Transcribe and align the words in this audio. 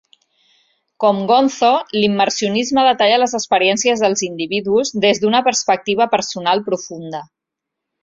Com 1.03 1.19
Gonzo, 1.31 1.69
l'immersionisme 1.97 2.87
detalla 2.89 3.21
les 3.25 3.37
experiències 3.41 4.03
dels 4.07 4.27
individus 4.31 4.93
des 5.07 5.23
d'una 5.27 5.47
perspectiva 5.51 6.13
personal 6.19 6.69
profunda. 6.73 7.25